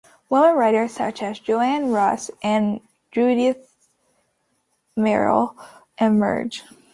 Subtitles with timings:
[0.31, 3.71] Women writers, such as Joanna Russ and Judith
[4.97, 5.53] Merril,
[5.99, 6.63] emerged.